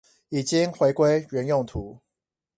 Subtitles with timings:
[0.29, 2.01] 已經回歸原用途